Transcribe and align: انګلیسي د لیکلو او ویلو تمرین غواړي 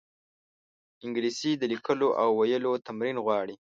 انګلیسي 1.05 1.51
د 1.57 1.63
لیکلو 1.71 2.07
او 2.21 2.29
ویلو 2.39 2.73
تمرین 2.87 3.17
غواړي 3.25 3.55